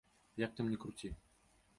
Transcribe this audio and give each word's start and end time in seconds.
Як 0.43 0.55
там 0.59 0.69
не 0.71 0.77
круці. 0.85 1.11